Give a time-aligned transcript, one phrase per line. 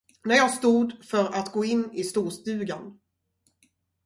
[0.25, 2.97] När jag stod för att gå in i storstugan.